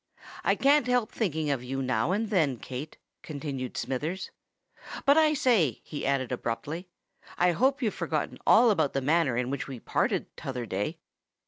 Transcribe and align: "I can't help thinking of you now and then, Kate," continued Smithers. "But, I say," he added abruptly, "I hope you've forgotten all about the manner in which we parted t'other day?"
"I 0.43 0.55
can't 0.55 0.87
help 0.87 1.11
thinking 1.11 1.51
of 1.51 1.63
you 1.63 1.79
now 1.79 2.11
and 2.11 2.31
then, 2.31 2.57
Kate," 2.57 2.97
continued 3.21 3.77
Smithers. 3.77 4.31
"But, 5.05 5.15
I 5.15 5.35
say," 5.35 5.79
he 5.83 6.07
added 6.07 6.31
abruptly, 6.31 6.87
"I 7.37 7.51
hope 7.51 7.83
you've 7.83 7.93
forgotten 7.93 8.39
all 8.47 8.71
about 8.71 8.93
the 8.93 9.01
manner 9.01 9.37
in 9.37 9.51
which 9.51 9.67
we 9.67 9.79
parted 9.79 10.35
t'other 10.37 10.65
day?" 10.65 10.97